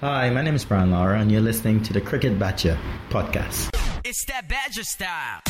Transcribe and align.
Hi, 0.00 0.28
my 0.28 0.42
name 0.42 0.54
is 0.54 0.62
Brian 0.62 0.90
Lara, 0.90 1.18
and 1.18 1.32
you're 1.32 1.40
listening 1.40 1.82
to 1.84 1.94
the 1.94 2.02
Cricket 2.02 2.38
Badger 2.38 2.78
podcast. 3.08 3.70
It's 4.04 4.26
that 4.26 4.46
Badger 4.46 4.84
style. 4.84 5.40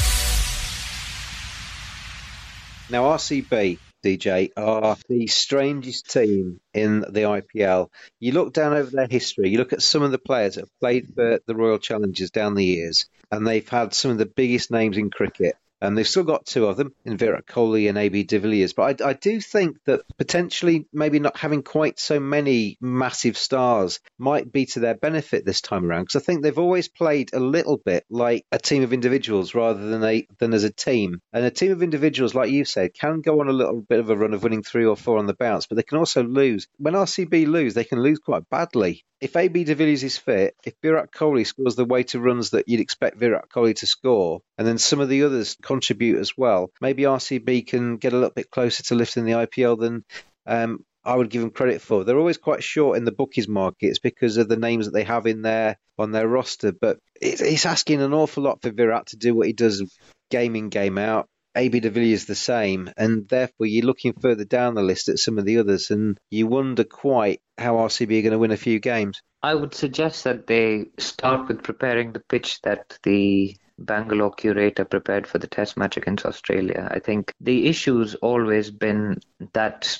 Now, 2.89 3.17
RCB, 3.17 3.81
DJ, 4.05 4.53
are 4.57 4.97
the 5.09 5.27
strangest 5.27 6.13
team 6.13 6.61
in 6.73 7.01
the 7.01 7.23
IPL. 7.23 7.89
You 8.21 8.31
look 8.31 8.53
down 8.53 8.73
over 8.73 8.89
their 8.89 9.09
history, 9.11 9.51
you 9.51 9.59
look 9.59 9.73
at 9.73 9.83
some 9.83 10.05
of 10.05 10.13
the 10.13 10.19
players 10.19 10.55
that 10.55 10.61
have 10.61 10.79
played 10.79 11.09
for 11.13 11.41
the 11.45 11.57
Royal 11.57 11.79
Challengers 11.79 12.31
down 12.31 12.55
the 12.55 12.65
years, 12.65 13.07
and 13.33 13.45
they've 13.45 13.69
had 13.69 13.95
some 13.95 14.13
of 14.13 14.19
the 14.19 14.27
biggest 14.27 14.71
names 14.71 14.97
in 14.97 15.11
cricket. 15.11 15.57
And 15.81 15.97
they've 15.97 16.09
still 16.09 16.25
got 16.25 16.47
two 16.47 16.67
of 16.67 16.77
them 16.77 16.95
in 17.05 17.17
Virat 17.17 17.47
Kohli 17.47 17.89
and 17.89 17.99
AB 17.99 18.25
de 18.25 18.39
Villiers. 18.39 18.73
But 18.73 19.03
I, 19.03 19.11
I, 19.11 19.13
do 19.13 19.41
think 19.41 19.77
that 19.85 20.01
potentially 20.17 20.87
maybe 20.93 21.19
not 21.19 21.37
having 21.37 21.63
quite 21.63 21.99
so 21.99 22.19
many 22.19 22.79
massive 22.81 23.37
stars 23.37 24.01
might 24.19 24.51
be 24.51 24.67
to 24.67 24.81
their 24.81 24.95
benefit 24.95 25.45
this 25.45 25.61
time 25.61 25.85
around. 25.85 26.05
Because 26.05 26.23
I 26.23 26.25
think 26.25 26.43
they've 26.43 26.59
always 26.59 26.89
played 26.89 27.31
a 27.35 27.41
little 27.41 27.77
bit 27.77 28.05
like 28.09 28.45
a 28.51 28.59
team 28.59 28.83
of 28.83 28.93
individuals 28.93 29.55
rather 29.55 29.89
than 29.89 30.03
a 30.03 30.27
than 30.39 30.55
as 30.55 30.65
a 30.65 30.73
team. 30.73 31.21
And 31.33 31.45
a 31.45 31.51
team 31.51 31.73
of 31.73 31.83
individuals, 31.83 32.35
like 32.35 32.51
you 32.51 32.65
said, 32.65 32.95
can 32.95 33.21
go 33.21 33.41
on 33.41 33.49
a 33.49 33.53
little 33.53 33.83
bit 33.83 34.01
of 34.01 34.11
a 34.11 34.17
run 34.17 34.35
of 34.35 34.43
winning 34.43 34.63
three 34.63 34.87
or 34.87 34.97
four 34.97 35.19
on 35.19 35.27
the 35.27 35.35
bounce, 35.35 35.67
but 35.67 35.77
they 35.77 35.83
can 35.83 35.99
also 35.99 36.23
lose. 36.23 36.67
When 36.79 36.95
RCB 36.95 37.47
lose, 37.47 37.75
they 37.75 37.85
can 37.85 38.01
lose 38.01 38.19
quite 38.19 38.49
badly 38.49 39.05
if 39.21 39.35
AB 39.35 39.65
de 39.65 39.75
Villiers 39.75 40.05
is 40.05 40.19
fit, 40.19 40.55
if 40.65 40.75
Virat 40.83 41.11
Kohli 41.11 41.47
scores 41.47 41.75
the 41.75 41.85
way 41.85 42.03
to 42.05 42.21
runs 42.21 42.51
that 42.51 42.69
you'd 42.69 42.81
expect 42.81 43.17
Virat 43.17 43.49
Kohli 43.49 43.75
to 43.77 43.87
score, 43.87 44.43
and 44.59 44.67
then 44.67 44.79
some 44.79 45.01
of 45.01 45.09
the 45.09 45.23
others 45.23 45.57
contribute 45.67 46.19
as 46.21 46.33
well, 46.37 46.71
maybe 46.81 47.03
RCB 47.03 47.67
can 47.67 47.97
get 47.97 48.13
a 48.13 48.17
little 48.17 48.31
bit 48.31 48.51
closer 48.51 48.83
to 48.85 48.95
lifting 48.95 49.25
the 49.25 49.33
IPL 49.33 49.79
than 49.79 50.05
um, 50.47 50.85
I 51.05 51.17
would 51.17 51.31
give 51.31 51.43
them 51.43 51.51
credit 51.51 51.83
for. 51.83 52.05
They're 52.05 52.19
always 52.19 52.39
quite 52.39 52.63
short 52.63 52.97
in 52.97 53.05
the 53.05 53.13
bookies 53.13 53.49
markets 53.49 53.99
because 53.99 54.37
of 54.37 54.49
the 54.49 54.57
names 54.57 54.87
that 54.87 54.93
they 54.93 55.05
have 55.05 55.27
in 55.27 55.43
there 55.43 55.77
on 55.99 56.13
their 56.13 56.29
roster, 56.29 56.73
but 56.73 56.99
it's 57.21 57.67
asking 57.67 58.03
an 58.03 58.15
awful 58.15 58.43
lot 58.43 58.63
for 58.63 58.71
Virat 58.71 59.07
to 59.09 59.17
do 59.17 59.35
what 59.35 59.47
he 59.47 59.53
does 59.53 59.83
game 60.31 60.57
in, 60.57 60.69
game 60.69 60.99
out. 60.99 61.29
AB 61.57 61.81
de 61.81 61.89
Villiers 61.89 62.27
the 62.27 62.35
same, 62.35 62.91
and 62.99 63.27
therefore 63.29 63.67
you're 63.67 63.87
looking 63.87 64.13
further 64.21 64.45
down 64.45 64.75
the 64.75 64.83
list 64.83 65.09
at 65.09 65.19
some 65.19 65.39
of 65.39 65.47
the 65.47 65.59
others, 65.59 65.91
and 65.91 66.19
you 66.29 66.47
wonder 66.47 66.85
quite 66.85 67.41
how 67.57 67.77
RCB 67.77 68.19
are 68.19 68.23
going 68.23 68.33
to 68.33 68.39
win 68.39 68.51
a 68.51 68.59
few 68.59 68.79
games. 68.79 69.23
I 69.43 69.55
would 69.55 69.73
suggest 69.73 70.25
that 70.25 70.47
they 70.47 70.91
start 70.99 71.49
with 71.49 71.63
preparing 71.63 72.13
the 72.13 72.21
pitch 72.21 72.61
that 72.63 72.99
the 73.05 73.57
Bangalore 73.79 74.33
curator 74.33 74.85
prepared 74.85 75.27
for 75.27 75.39
the 75.39 75.47
test 75.47 75.77
match 75.77 75.97
against 75.97 76.27
Australia. 76.27 76.89
I 76.91 76.99
think 76.99 77.33
the 77.41 77.67
issue's 77.67 78.15
always 78.17 78.71
been 78.71 79.21
that 79.53 79.99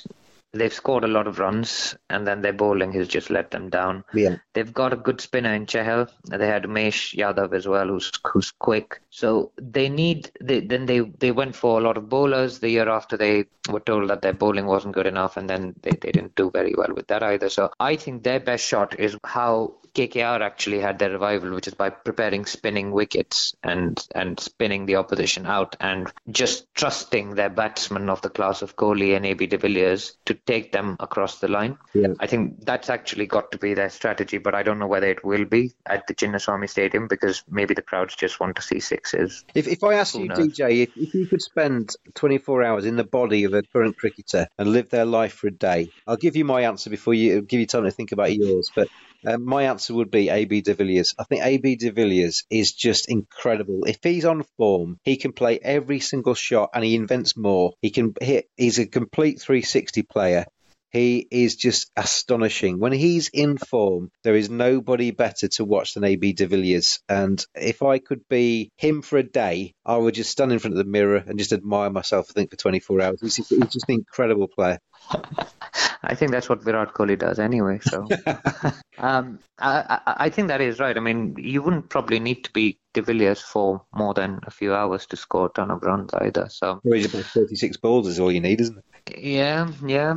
they've 0.53 0.73
scored 0.73 1.03
a 1.03 1.07
lot 1.07 1.27
of 1.27 1.39
runs 1.39 1.95
and 2.09 2.25
then 2.25 2.41
their 2.41 2.53
bowling 2.53 2.91
has 2.93 3.07
just 3.07 3.29
let 3.29 3.51
them 3.51 3.69
down. 3.69 4.03
Yeah. 4.13 4.37
They've 4.53 4.73
got 4.73 4.93
a 4.93 4.97
good 4.97 5.21
spinner 5.21 5.53
in 5.53 5.65
Chahal. 5.65 6.09
They 6.25 6.47
had 6.47 6.63
Umesh 6.63 7.15
Yadav 7.15 7.53
as 7.53 7.67
well, 7.67 7.87
who's 7.87 8.11
who's 8.25 8.51
quick. 8.51 9.01
So 9.09 9.51
they 9.61 9.89
need. 9.89 10.31
They, 10.41 10.61
then 10.61 10.85
they 10.85 10.99
they 10.99 11.31
went 11.31 11.55
for 11.55 11.79
a 11.79 11.83
lot 11.83 11.97
of 11.97 12.09
bowlers. 12.09 12.59
The 12.59 12.69
year 12.69 12.89
after 12.89 13.17
they 13.17 13.45
were 13.69 13.79
told 13.79 14.09
that 14.09 14.21
their 14.21 14.33
bowling 14.33 14.65
wasn't 14.65 14.95
good 14.95 15.07
enough, 15.07 15.37
and 15.37 15.49
then 15.49 15.75
they, 15.81 15.91
they 15.91 16.11
didn't 16.11 16.35
do 16.35 16.49
very 16.51 16.73
well 16.77 16.93
with 16.93 17.07
that 17.07 17.23
either. 17.23 17.49
So 17.49 17.71
I 17.79 17.95
think 17.95 18.23
their 18.23 18.39
best 18.39 18.65
shot 18.65 18.99
is 18.99 19.17
how 19.23 19.75
KKR 19.97 20.41
actually 20.41 20.79
had 20.79 20.99
their 20.99 21.09
revival, 21.09 21.55
which 21.55 21.67
is 21.67 21.73
by 21.73 21.89
preparing 21.89 22.45
spinning 22.45 22.91
wickets 22.91 23.55
and 23.63 23.99
and 24.13 24.39
spinning 24.39 24.85
the 24.85 24.97
opposition 24.97 25.47
out 25.47 25.75
and 25.79 26.11
just 26.29 26.71
trusting 26.75 27.33
their 27.33 27.49
batsmen 27.49 28.07
of 28.09 28.21
the 28.21 28.29
class 28.29 28.61
of 28.61 28.75
Kohli 28.75 29.15
and 29.15 29.25
AB 29.25 29.47
de 29.47 29.57
Villiers 29.57 30.15
to 30.25 30.35
take 30.35 30.71
them 30.71 30.97
across 30.99 31.39
the 31.39 31.47
line. 31.47 31.79
Yeah. 31.95 32.09
I 32.19 32.27
think 32.27 32.63
that's 32.63 32.91
actually 32.91 33.25
got 33.25 33.51
to 33.53 33.57
be 33.57 33.73
their 33.73 33.89
strategy, 33.89 34.37
but 34.37 34.53
I 34.53 34.61
don't 34.61 34.77
know 34.77 34.85
whether 34.85 35.07
it 35.07 35.25
will 35.25 35.45
be 35.45 35.73
at 35.87 36.05
the 36.05 36.13
Chinnaswamy 36.13 36.69
Stadium 36.69 37.07
because 37.07 37.43
maybe 37.49 37.73
the 37.73 37.81
crowds 37.81 38.15
just 38.15 38.39
want 38.39 38.55
to 38.57 38.61
see 38.61 38.79
sixes. 38.79 39.45
If, 39.55 39.67
if 39.67 39.83
I 39.83 39.95
asked 39.95 40.13
you, 40.13 40.27
knows? 40.27 40.37
DJ, 40.37 40.83
if, 40.83 40.95
if 40.95 41.15
you 41.15 41.25
could 41.25 41.41
spend 41.41 41.95
24 42.13 42.63
hours 42.63 42.85
in 42.85 42.97
the 42.97 43.03
body 43.03 43.45
of 43.45 43.55
a 43.55 43.63
current 43.63 43.97
cricketer 43.97 44.47
and 44.59 44.69
live 44.69 44.89
their 44.89 45.05
life 45.05 45.33
for 45.33 45.47
a 45.47 45.51
day, 45.51 45.89
I'll 46.05 46.17
give 46.17 46.35
you 46.35 46.45
my 46.45 46.61
answer 46.61 46.91
before 46.91 47.15
you 47.15 47.41
give 47.41 47.59
you 47.59 47.65
time 47.65 47.85
to 47.85 47.91
think 47.91 48.11
about 48.11 48.35
yours. 48.35 48.69
But 48.75 48.89
um, 49.25 49.43
my 49.45 49.63
answer 49.63 49.93
would 49.93 50.11
be 50.11 50.29
AB 50.29 50.61
de 50.61 50.73
Villiers. 50.73 51.13
I 51.17 51.23
think 51.23 51.43
AB 51.43 51.75
de 51.75 51.91
Villiers 51.91 52.43
is 52.49 52.73
just 52.73 53.09
incredible. 53.09 53.85
If 53.85 53.99
he's 54.03 54.25
on 54.25 54.43
form, 54.57 54.99
he 55.03 55.17
can 55.17 55.33
play 55.33 55.59
every 55.59 55.99
single 55.99 56.35
shot 56.35 56.71
and 56.73 56.83
he 56.83 56.95
invents 56.95 57.35
more. 57.35 57.73
He 57.81 57.89
can 57.89 58.13
hit. 58.21 58.49
He's 58.55 58.79
a 58.79 58.85
complete 58.85 59.41
360 59.41 60.03
player. 60.03 60.45
He 60.89 61.27
is 61.29 61.57
just 61.57 61.91
astonishing. 61.97 62.79
When 62.79 62.93
he's 62.93 63.29
in 63.33 63.57
form, 63.57 64.09
there 64.23 64.35
is 64.35 64.49
nobody 64.49 65.11
better 65.11 65.49
to 65.49 65.65
watch 65.65 65.93
than 65.93 66.05
AB 66.05 66.33
de 66.33 66.47
Villiers. 66.47 66.99
And 67.09 67.43
if 67.53 67.83
I 67.83 67.99
could 67.99 68.21
be 68.29 68.71
him 68.77 69.01
for 69.01 69.17
a 69.17 69.23
day, 69.23 69.73
I 69.85 69.97
would 69.97 70.15
just 70.15 70.31
stand 70.31 70.53
in 70.53 70.59
front 70.59 70.73
of 70.73 70.77
the 70.77 70.89
mirror 70.89 71.23
and 71.27 71.37
just 71.37 71.51
admire 71.51 71.89
myself, 71.89 72.27
I 72.29 72.33
think, 72.33 72.51
for 72.51 72.57
24 72.57 73.01
hours. 73.01 73.21
He's, 73.21 73.35
he's 73.35 73.47
just 73.47 73.89
an 73.89 73.95
incredible 73.95 74.47
player. 74.47 74.79
I 76.07 76.15
think 76.15 76.31
that's 76.31 76.47
what 76.47 76.63
Virat 76.63 76.93
Kohli 76.93 77.19
does 77.19 77.37
anyway. 77.37 77.79
So, 77.81 78.07
um, 78.97 79.39
I, 79.59 79.99
I, 80.05 80.13
I, 80.25 80.29
think 80.29 80.47
that 80.47 80.61
is 80.61 80.79
right. 80.79 80.95
I 80.95 81.01
mean, 81.01 81.35
you 81.37 81.61
wouldn't 81.61 81.89
probably 81.89 82.19
need 82.19 82.45
to 82.45 82.51
be 82.51 82.79
De 82.93 83.01
Villiers 83.01 83.41
for 83.41 83.81
more 83.93 84.13
than 84.13 84.39
a 84.47 84.51
few 84.51 84.73
hours 84.73 85.05
to 85.07 85.17
score 85.17 85.47
a 85.47 85.49
ton 85.49 85.69
of 85.69 85.83
runs 85.83 86.13
either. 86.13 86.47
So, 86.49 86.79
well, 86.83 87.05
about 87.05 87.25
36 87.25 87.77
balls 87.77 88.07
is 88.07 88.21
all 88.21 88.31
you 88.31 88.39
need, 88.39 88.61
isn't 88.61 88.77
it? 88.77 89.19
Yeah, 89.19 89.69
yeah. 89.85 90.15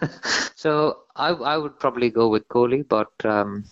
so 0.54 0.98
I, 1.16 1.30
I 1.30 1.58
would 1.58 1.80
probably 1.80 2.10
go 2.10 2.28
with 2.28 2.46
Kohli, 2.46 2.86
but 2.86 3.12
um, 3.24 3.64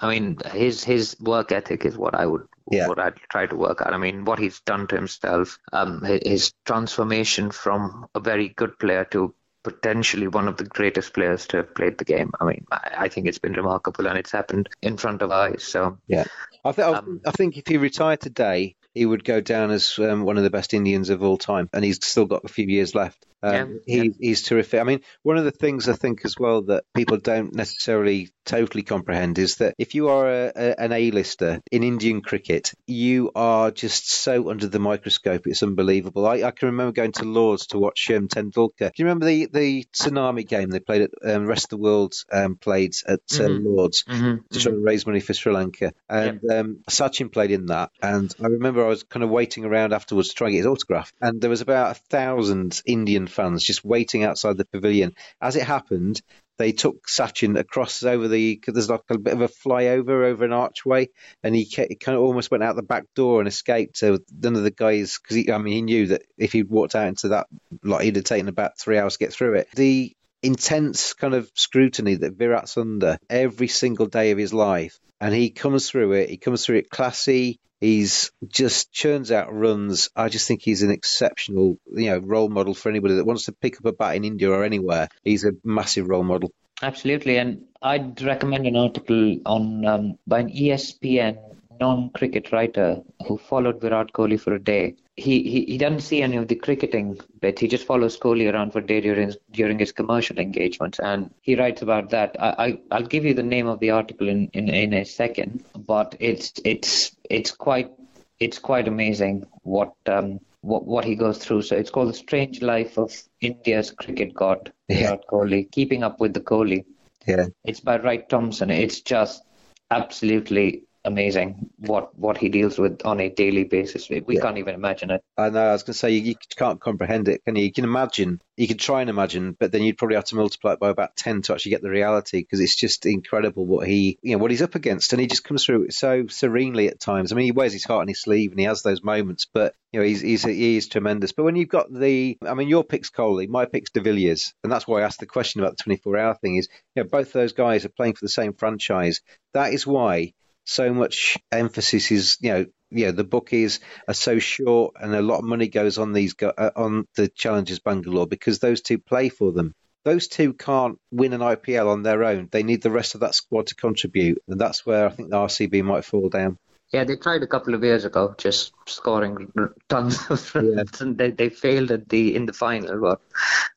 I 0.00 0.08
mean, 0.08 0.38
his 0.52 0.82
his 0.82 1.16
work 1.20 1.52
ethic 1.52 1.84
is 1.84 1.98
what 1.98 2.14
I 2.14 2.24
would 2.24 2.46
yeah. 2.70 2.88
what 2.88 2.98
I'd 2.98 3.16
try 3.30 3.46
to 3.46 3.56
work 3.56 3.82
out. 3.82 3.92
I 3.92 3.98
mean, 3.98 4.24
what 4.24 4.38
he's 4.38 4.60
done 4.60 4.86
to 4.88 4.96
himself, 4.96 5.58
um, 5.72 6.02
his, 6.02 6.20
his 6.24 6.52
transformation 6.64 7.50
from 7.50 8.06
a 8.14 8.20
very 8.20 8.48
good 8.48 8.78
player 8.78 9.04
to 9.06 9.34
potentially 9.62 10.28
one 10.28 10.48
of 10.48 10.56
the 10.56 10.64
greatest 10.64 11.12
players 11.12 11.46
to 11.48 11.58
have 11.58 11.74
played 11.74 11.98
the 11.98 12.04
game. 12.04 12.32
I 12.40 12.44
mean, 12.44 12.64
I, 12.70 12.90
I 12.98 13.08
think 13.08 13.26
it's 13.26 13.38
been 13.38 13.52
remarkable 13.52 14.06
and 14.06 14.18
it's 14.18 14.32
happened 14.32 14.68
in 14.82 14.96
front 14.96 15.22
of 15.22 15.30
eyes. 15.30 15.62
So 15.62 15.98
yeah, 16.06 16.24
I, 16.64 16.72
th- 16.72 16.86
um, 16.86 17.20
I 17.26 17.30
think 17.30 17.56
if 17.56 17.66
he 17.66 17.76
retired 17.76 18.20
today, 18.20 18.76
he 18.94 19.06
would 19.06 19.24
go 19.24 19.40
down 19.40 19.70
as 19.70 19.98
um, 19.98 20.22
one 20.22 20.36
of 20.36 20.42
the 20.42 20.50
best 20.50 20.74
Indians 20.74 21.10
of 21.10 21.22
all 21.22 21.38
time, 21.38 21.68
and 21.72 21.84
he's 21.84 22.04
still 22.04 22.26
got 22.26 22.44
a 22.44 22.48
few 22.48 22.66
years 22.66 22.94
left. 22.94 23.26
Um, 23.42 23.80
Yeah, 23.86 24.02
he, 24.02 24.14
He's 24.20 24.42
terrific. 24.42 24.80
I 24.80 24.84
mean, 24.84 25.00
one 25.22 25.36
of 25.38 25.44
the 25.44 25.50
things 25.50 25.88
I 25.88 25.94
think 25.94 26.24
as 26.24 26.38
well 26.38 26.62
that 26.62 26.84
people 26.94 27.16
don't 27.16 27.54
necessarily 27.54 28.30
totally 28.44 28.82
comprehend 28.82 29.38
is 29.38 29.56
that 29.56 29.74
if 29.78 29.94
you 29.94 30.08
are 30.08 30.28
a, 30.28 30.52
a, 30.56 30.80
an 30.80 30.92
A-lister 30.92 31.60
in 31.70 31.82
Indian 31.82 32.20
cricket, 32.20 32.72
you 32.86 33.30
are 33.34 33.70
just 33.70 34.10
so 34.10 34.50
under 34.50 34.66
the 34.66 34.78
microscope. 34.78 35.46
It's 35.46 35.62
unbelievable. 35.62 36.26
I, 36.26 36.42
I 36.42 36.50
can 36.50 36.66
remember 36.68 36.92
going 36.92 37.12
to 37.12 37.24
Lords 37.24 37.68
to 37.68 37.78
watch 37.78 38.10
um, 38.10 38.28
Tendulkar. 38.28 38.78
Do 38.78 38.92
you 38.96 39.04
remember 39.04 39.26
the, 39.26 39.46
the 39.52 39.84
tsunami 39.92 40.46
game 40.46 40.70
they 40.70 40.80
played 40.80 41.02
at 41.02 41.10
um, 41.24 41.46
rest 41.46 41.64
of 41.66 41.70
the 41.70 41.78
world 41.78 42.14
um, 42.32 42.56
played 42.56 42.92
at 43.06 43.20
uh, 43.34 43.42
Mhm. 43.44 43.64
Lords? 43.64 44.04
Mhm, 44.08 44.48
to 44.50 44.58
try 44.58 44.72
and 44.72 44.84
raise 44.84 45.06
money 45.06 45.20
for 45.20 45.34
Sri 45.34 45.52
Lanka. 45.52 45.92
And 46.08 46.40
um, 46.50 46.78
Sachin 46.90 47.30
played 47.32 47.50
in 47.52 47.66
that. 47.66 47.90
And 48.02 48.34
I 48.42 48.46
remember 48.48 48.84
I 48.84 48.88
was 48.88 49.02
kind 49.04 49.22
of 49.22 49.30
waiting 49.30 49.64
around 49.64 49.92
afterwards 49.92 50.30
to 50.30 50.34
try 50.34 50.48
and 50.48 50.52
get 50.54 50.58
his 50.58 50.66
autograph. 50.66 51.12
And 51.20 51.40
there 51.40 51.50
was 51.50 51.60
about 51.60 51.92
a 51.92 52.00
thousand 52.08 52.82
Indian 52.84 53.26
fans 53.30 53.64
just 53.64 53.84
waiting 53.84 54.24
outside 54.24 54.56
the 54.56 54.64
pavilion. 54.64 55.14
As 55.40 55.56
it 55.56 55.62
happened, 55.62 56.20
they 56.58 56.72
took 56.72 57.06
Sachin 57.08 57.58
across 57.58 58.02
over 58.02 58.28
the, 58.28 58.60
there's 58.66 58.90
like 58.90 59.00
a 59.08 59.18
bit 59.18 59.32
of 59.32 59.40
a 59.40 59.48
flyover 59.48 60.26
over 60.26 60.44
an 60.44 60.52
archway, 60.52 61.08
and 61.42 61.56
he, 61.56 61.64
kind 61.64 62.16
of 62.16 62.22
almost 62.22 62.50
went 62.50 62.62
out 62.62 62.76
the 62.76 62.82
back 62.82 63.04
door 63.14 63.40
and 63.40 63.48
escaped. 63.48 63.96
So 63.96 64.18
none 64.30 64.56
of 64.56 64.62
the 64.62 64.70
guys, 64.70 65.18
because 65.18 65.48
I 65.50 65.56
mean, 65.56 65.72
he 65.72 65.82
knew 65.82 66.08
that 66.08 66.22
if 66.36 66.52
he'd 66.52 66.68
walked 66.68 66.94
out 66.94 67.08
into 67.08 67.28
that, 67.28 67.46
like 67.82 68.04
he'd 68.04 68.16
have 68.16 68.26
taken 68.26 68.48
about 68.48 68.78
three 68.78 68.98
hours 68.98 69.14
to 69.14 69.24
get 69.24 69.32
through 69.32 69.54
it. 69.54 69.68
The 69.74 70.14
intense 70.42 71.14
kind 71.14 71.34
of 71.34 71.50
scrutiny 71.54 72.16
that 72.16 72.36
Virat's 72.36 72.76
under 72.76 73.18
every 73.28 73.68
single 73.68 74.06
day 74.06 74.30
of 74.30 74.38
his 74.38 74.54
life. 74.54 74.98
And 75.20 75.34
he 75.34 75.50
comes 75.50 75.88
through 75.88 76.12
it. 76.12 76.30
He 76.30 76.38
comes 76.38 76.64
through 76.64 76.78
it 76.78 76.90
classy. 76.90 77.60
He's 77.80 78.30
just 78.46 78.92
churns 78.92 79.32
out 79.32 79.52
runs. 79.52 80.10
I 80.14 80.28
just 80.28 80.46
think 80.46 80.60
he's 80.62 80.82
an 80.82 80.90
exceptional, 80.90 81.78
you 81.86 82.10
know, 82.10 82.18
role 82.18 82.48
model 82.48 82.74
for 82.74 82.90
anybody 82.90 83.14
that 83.14 83.24
wants 83.24 83.46
to 83.46 83.52
pick 83.52 83.78
up 83.78 83.86
a 83.86 83.92
bat 83.92 84.16
in 84.16 84.24
India 84.24 84.50
or 84.50 84.64
anywhere. 84.64 85.08
He's 85.24 85.44
a 85.44 85.52
massive 85.64 86.08
role 86.08 86.22
model. 86.22 86.52
Absolutely, 86.82 87.36
and 87.36 87.64
I'd 87.82 88.22
recommend 88.22 88.66
an 88.66 88.76
article 88.76 89.36
on 89.44 89.84
um, 89.84 90.18
by 90.26 90.40
an 90.40 90.50
ESPN 90.50 91.38
non-cricket 91.78 92.52
writer 92.52 93.02
who 93.26 93.38
followed 93.38 93.80
Virat 93.80 94.12
Kohli 94.12 94.38
for 94.38 94.54
a 94.54 94.62
day. 94.62 94.94
He, 95.20 95.42
he 95.52 95.64
he 95.72 95.76
doesn't 95.78 96.00
see 96.00 96.22
any 96.22 96.36
of 96.36 96.48
the 96.48 96.54
cricketing 96.66 97.18
bit. 97.40 97.58
He 97.58 97.68
just 97.68 97.86
follows 97.86 98.18
Kohli 98.18 98.50
around 98.52 98.72
for 98.72 98.78
a 98.78 98.86
day 98.86 99.00
during 99.00 99.34
during 99.52 99.78
his 99.78 99.92
commercial 99.92 100.38
engagements, 100.38 100.98
and 100.98 101.30
he 101.42 101.56
writes 101.56 101.82
about 101.82 102.10
that. 102.10 102.36
I, 102.48 102.50
I 102.66 102.78
I'll 102.90 103.10
give 103.14 103.26
you 103.26 103.34
the 103.34 103.42
name 103.54 103.66
of 103.66 103.80
the 103.80 103.90
article 103.90 104.28
in, 104.28 104.48
in, 104.54 104.68
in 104.68 104.94
a 104.94 105.04
second, 105.04 105.64
but 105.76 106.16
it's 106.20 106.52
it's 106.64 107.14
it's 107.28 107.50
quite 107.66 107.90
it's 108.38 108.58
quite 108.58 108.88
amazing 108.88 109.44
what 109.62 109.92
um 110.06 110.40
what 110.62 110.86
what 110.86 111.04
he 111.04 111.14
goes 111.16 111.38
through. 111.38 111.62
So 111.62 111.76
it's 111.76 111.90
called 111.90 112.08
the 112.08 112.14
strange 112.26 112.62
life 112.62 112.96
of 112.98 113.12
India's 113.40 113.90
cricket 113.90 114.34
god 114.34 114.72
Yeah. 114.88 114.96
Virat 114.96 115.26
Kohli, 115.30 115.70
keeping 115.70 116.02
up 116.02 116.20
with 116.20 116.34
the 116.34 116.40
Kohli. 116.40 116.84
Yeah. 117.26 117.46
It's 117.64 117.80
by 117.80 117.98
Wright 117.98 118.26
Thompson. 118.28 118.70
It's 118.70 119.00
just 119.02 119.42
absolutely 119.90 120.84
amazing 121.04 121.70
what 121.78 122.16
what 122.18 122.36
he 122.36 122.48
deals 122.48 122.78
with 122.78 123.00
on 123.04 123.20
a 123.20 123.28
daily 123.28 123.64
basis. 123.64 124.08
We, 124.08 124.20
we 124.20 124.36
Yeah. 124.36 124.42
can't 124.42 124.58
even 124.58 124.74
imagine 124.74 125.10
it. 125.10 125.22
I 125.36 125.50
know. 125.50 125.60
I 125.60 125.72
was 125.72 125.82
going 125.82 125.94
to 125.94 125.98
say 125.98 126.10
you, 126.10 126.20
you 126.22 126.34
can't 126.56 126.80
comprehend 126.80 127.28
it, 127.28 127.42
can 127.44 127.56
you? 127.56 127.64
You 127.64 127.72
can 127.72 127.84
imagine. 127.84 128.40
You 128.56 128.68
can 128.68 128.76
try 128.76 129.00
and 129.00 129.08
imagine, 129.08 129.56
but 129.58 129.72
then 129.72 129.82
you'd 129.82 129.96
probably 129.96 130.16
have 130.16 130.26
to 130.26 130.36
multiply 130.36 130.74
it 130.74 130.80
by 130.80 130.90
about 130.90 131.16
ten 131.16 131.40
to 131.42 131.54
actually 131.54 131.70
get 131.70 131.80
the 131.82 131.88
reality 131.88 132.40
because 132.40 132.60
it's 132.60 132.76
just 132.76 133.06
incredible 133.06 133.64
what 133.64 133.88
he, 133.88 134.18
you 134.22 134.32
know, 134.32 134.42
what 134.42 134.50
he's 134.50 134.60
up 134.60 134.74
against, 134.74 135.12
and 135.14 135.20
he 135.20 135.26
just 135.26 135.44
comes 135.44 135.64
through 135.64 135.90
so 135.90 136.26
serenely 136.26 136.88
at 136.88 137.00
times. 137.00 137.32
I 137.32 137.36
mean, 137.36 137.46
he 137.46 137.52
wears 137.52 137.72
his 137.72 137.84
heart 137.84 138.02
on 138.02 138.08
his 138.08 138.20
sleeve, 138.20 138.50
and 138.50 138.60
he 138.60 138.66
has 138.66 138.82
those 138.82 139.02
moments, 139.02 139.46
but 139.52 139.74
you 139.92 140.00
know, 140.00 140.06
he's 140.06 140.20
he's 140.20 140.44
he 140.44 140.76
is 140.76 140.88
tremendous. 140.88 141.32
But 141.32 141.44
when 141.44 141.56
you've 141.56 141.68
got 141.70 141.92
the, 141.92 142.36
I 142.46 142.52
mean, 142.54 142.68
your 142.68 142.84
pick's 142.84 143.10
Kohli, 143.10 143.48
my 143.48 143.64
pick's 143.64 143.90
De 143.90 144.00
Villiers, 144.00 144.52
and 144.62 144.70
that's 144.70 144.86
why 144.86 145.00
I 145.00 145.04
asked 145.04 145.20
the 145.20 145.26
question 145.26 145.62
about 145.62 145.78
the 145.78 145.82
twenty-four 145.82 146.18
hour 146.18 146.34
thing. 146.34 146.56
Is 146.56 146.68
you 146.94 147.02
know, 147.02 147.08
both 147.08 147.32
those 147.32 147.54
guys 147.54 147.86
are 147.86 147.90
playing 147.90 148.12
for 148.14 148.24
the 148.24 148.28
same 148.28 148.52
franchise. 148.52 149.22
That 149.54 149.72
is 149.72 149.86
why 149.86 150.34
so 150.70 150.94
much 150.94 151.36
emphasis 151.50 152.12
is, 152.12 152.38
you 152.40 152.52
know, 152.52 152.66
know, 153.06 153.12
the 153.12 153.24
bookies 153.24 153.80
are 154.06 154.14
so 154.14 154.38
short 154.38 154.94
and 155.00 155.12
a 155.14 155.20
lot 155.20 155.38
of 155.38 155.44
money 155.44 155.66
goes 155.66 155.98
on 155.98 156.12
these 156.12 156.34
go- 156.34 156.54
uh, 156.56 156.70
on 156.76 157.06
the 157.16 157.26
challengers 157.26 157.80
Bangalore 157.80 158.26
because 158.26 158.60
those 158.60 158.80
two 158.80 158.98
play 158.98 159.28
for 159.28 159.50
them. 159.52 159.74
Those 160.04 160.28
two 160.28 160.54
can't 160.54 160.96
win 161.10 161.32
an 161.32 161.40
IPL 161.40 161.88
on 161.88 162.02
their 162.04 162.22
own. 162.22 162.48
They 162.50 162.62
need 162.62 162.82
the 162.82 162.90
rest 162.90 163.14
of 163.14 163.20
that 163.20 163.34
squad 163.34 163.66
to 163.66 163.74
contribute, 163.74 164.42
and 164.48 164.60
that's 164.60 164.86
where 164.86 165.06
I 165.06 165.10
think 165.10 165.30
the 165.30 165.36
RCB 165.36 165.82
might 165.82 166.04
fall 166.04 166.28
down. 166.28 166.56
Yeah, 166.92 167.04
they 167.04 167.14
tried 167.16 167.44
a 167.44 167.46
couple 167.46 167.74
of 167.74 167.84
years 167.84 168.04
ago, 168.04 168.34
just 168.36 168.72
scoring 168.86 169.52
tons 169.88 170.18
of 170.28 170.54
runs, 170.56 171.00
and 171.00 171.16
they, 171.16 171.30
they 171.30 171.48
failed 171.48 171.92
at 171.92 172.08
the 172.08 172.34
in 172.34 172.46
the 172.46 172.52
final. 172.52 173.00
But 173.00 173.20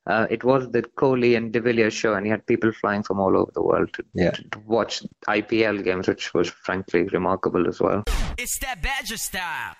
uh, 0.07 0.25
it 0.31 0.43
was 0.43 0.71
the 0.71 0.81
Kohli 0.81 1.37
and 1.37 1.53
De 1.53 1.61
Villiers 1.61 1.93
show, 1.93 2.15
and 2.15 2.25
you 2.25 2.31
had 2.31 2.45
people 2.47 2.71
flying 2.71 3.03
from 3.03 3.19
all 3.19 3.37
over 3.37 3.51
the 3.53 3.61
world 3.61 3.93
to, 3.93 4.03
Yeah. 4.15 4.31
to 4.31 4.59
watch 4.65 5.03
IPL 5.27 5.83
games, 5.83 6.07
which 6.07 6.33
was 6.33 6.49
frankly 6.49 7.03
remarkable 7.03 7.67
as 7.67 7.79
well. 7.79 8.03
It's 8.37 8.57
that 8.59 8.81
Badger 8.81 9.17
style. 9.17 9.75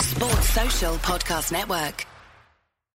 Sports 0.00 0.48
Social 0.50 0.94
Podcast 0.98 1.50
Network. 1.50 2.06